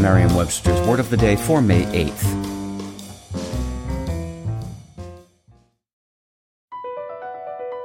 [0.00, 2.50] Merriam Webster's Word of the Day for May 8th.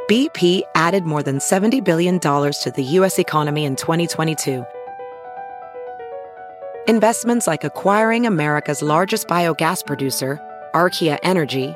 [0.10, 3.17] BP added more than $70 billion to the U.S.
[3.17, 4.63] economy in 2022.
[6.88, 10.40] Investments like acquiring America's largest biogas producer,
[10.76, 11.74] Archaea Energy,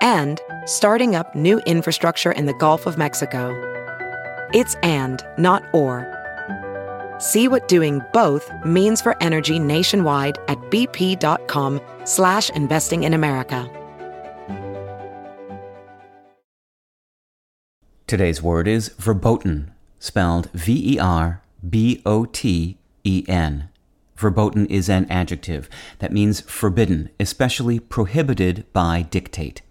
[0.00, 3.52] and starting up new infrastructure in the Gulf of Mexico.
[4.54, 6.17] It's and, not or.
[7.18, 13.68] See what doing both means for energy nationwide at bp.com slash investing in America.
[18.06, 21.38] Today's word is verboten, spelled V-E-R-B-O-T-E-N.
[24.16, 29.62] Verboten is an adjective that means forbidden, especially prohibited by dictate.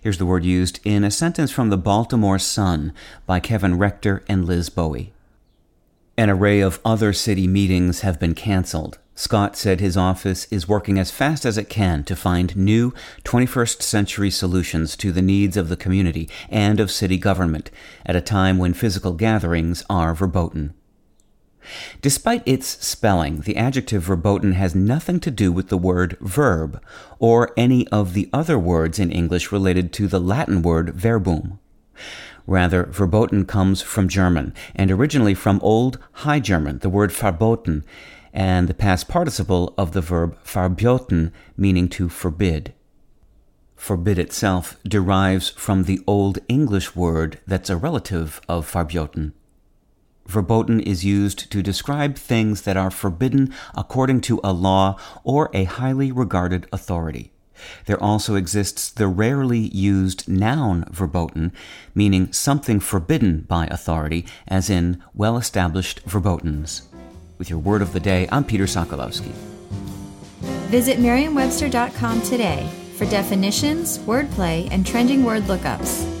[0.00, 2.92] Here's the word used in a sentence from the Baltimore Sun
[3.26, 5.13] by Kevin Rector and Liz Bowie.
[6.16, 8.98] An array of other city meetings have been canceled.
[9.16, 12.92] Scott said his office is working as fast as it can to find new
[13.24, 17.68] 21st century solutions to the needs of the community and of city government
[18.06, 20.74] at a time when physical gatherings are verboten.
[22.00, 26.80] Despite its spelling, the adjective verboten has nothing to do with the word verb
[27.18, 31.58] or any of the other words in English related to the Latin word verbum.
[32.46, 37.84] Rather, verboten comes from German, and originally from Old High German, the word farbotan,
[38.32, 42.74] and the past participle of the verb farbiotan, meaning to forbid.
[43.76, 49.32] Forbid itself derives from the Old English word that's a relative of verboten.
[50.26, 55.64] Verboten is used to describe things that are forbidden according to a law or a
[55.64, 57.33] highly regarded authority.
[57.86, 61.52] There also exists the rarely used noun verboten,
[61.94, 66.82] meaning something forbidden by authority, as in well established verbotens.
[67.38, 69.32] With your word of the day, I'm Peter Sokolowski.
[70.70, 76.13] Visit Merriam-Webster.com today for definitions, wordplay, and trending word lookups.